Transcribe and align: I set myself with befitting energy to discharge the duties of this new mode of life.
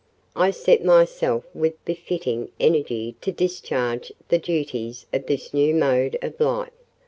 I 0.35 0.49
set 0.49 0.83
myself 0.83 1.43
with 1.53 1.75
befitting 1.85 2.49
energy 2.59 3.17
to 3.21 3.31
discharge 3.31 4.11
the 4.29 4.39
duties 4.39 5.05
of 5.13 5.27
this 5.27 5.53
new 5.53 5.75
mode 5.75 6.17
of 6.23 6.39
life. 6.39 6.73